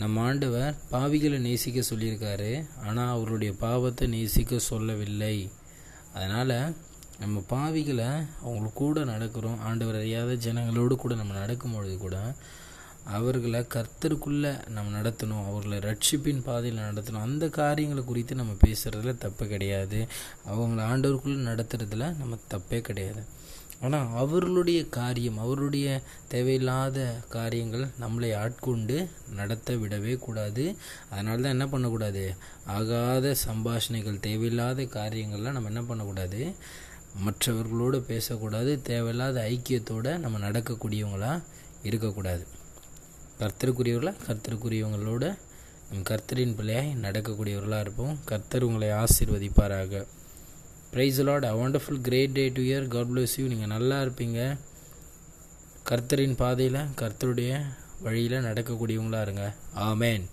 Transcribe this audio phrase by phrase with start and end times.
[0.00, 2.52] நம்ம ஆண்டவர் பாவிகளை நேசிக்க சொல்லியிருக்காரு
[2.86, 5.36] ஆனால் அவருடைய பாவத்தை நேசிக்க சொல்லவில்லை.
[6.14, 6.54] அதனால்
[7.20, 8.10] நம்ம பாவிகளை
[8.42, 12.18] அவங்க கூட நடக்கிறோம் ஆண்டவர் அறியாத ஜனங்களோடு கூட நம்ம நடக்கும்பொழுது கூட
[13.16, 17.26] அவர்களை கர்த்தருக்குள்ளே நம்ம நடத்தணும் அவர்களை ரட்சிப்பின் பாதையில் நடத்தணும்.
[17.28, 20.00] அந்த காரியங்களை குறித்து நம்ம பேசுகிறதுல தப்பு கிடையாது.
[20.50, 23.22] அவங்கள ஆண்டவருக்குள்ளே நடத்துறதுல நம்ம தப்பே கிடையாது.
[23.80, 28.96] ஆனால் அவர்களுடைய காரியம் அவருடைய தேவையில்லாத காரியங்கள் நம்மளை ஆட்கொண்டு
[29.34, 30.76] நடத்த விடவே கூடாது.
[31.10, 32.34] அதனால தான் என்ன பண்ணக்கூடாது?
[32.66, 36.54] ஆகாத சம்பாஷணைகள் தேவையில்லாத காரியங்கள்லாம் நம்ம என்ன பண்ணக்கூடாது?
[37.24, 38.82] மற்றவர்களோடு பேசக்கூடாது.
[38.82, 41.44] தேவையில்லாத ஐக்கியத்தோடு நம்ம நடக்கக்கூடியவங்களாக
[41.82, 42.46] இருக்கக்கூடாது.
[43.40, 45.24] கர்த்தருக்குரியவர்களாக கர்த்தருக்குரியவங்களோட
[45.90, 48.18] நம் கர்த்தரின் பிள்ளையாய் நடக்கக்கூடியவர்களாக இருப்போம்.
[48.24, 50.04] கர்த்தர் உங்களை ஆசீர்வதிப்பாராக.
[50.92, 54.40] Praise lord a wonderful great day to year God bless you நீங்கள் நல்லா இருப்பீங்க.
[55.90, 57.52] கர்த்தரின் பாதையில் கர்த்தருடைய
[58.06, 59.44] வழியில் நடக்கக்கூடியவங்களா இருங்க.
[59.90, 60.24] ஆமேன்